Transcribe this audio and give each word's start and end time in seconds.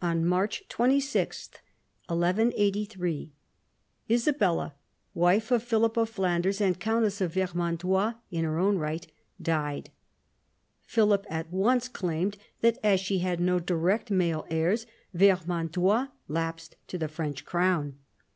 On 0.00 0.24
March 0.24 0.62
26, 0.68 1.50
1183, 2.06 3.32
Isabella, 4.08 4.74
wife 5.12 5.50
of 5.50 5.64
Philip 5.64 5.96
of 5.96 6.08
Flanders, 6.08 6.60
and 6.60 6.78
countess 6.78 7.20
of 7.20 7.34
Vermandois 7.34 8.14
in 8.30 8.44
her 8.44 8.58
own 8.60 8.78
right, 8.78 9.04
died. 9.42 9.90
Philip 10.86 11.26
at 11.28 11.50
once 11.52 11.88
claimed 11.88 12.36
that, 12.60 12.78
as 12.84 13.00
she 13.00 13.18
had 13.18 13.40
no 13.40 13.58
direct 13.58 14.08
male 14.08 14.46
heirs, 14.48 14.86
Vermandois 15.16 16.06
lapsed 16.28 16.76
to 16.86 16.96
the 16.96 17.08
French 17.08 17.44
crown. 17.44 17.96